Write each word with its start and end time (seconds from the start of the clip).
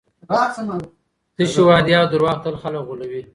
تشې 1.35 1.61
وعدې 1.67 1.93
او 1.99 2.05
دروغ 2.11 2.35
تل 2.43 2.55
خلګ 2.61 2.81
غولوي. 2.87 3.21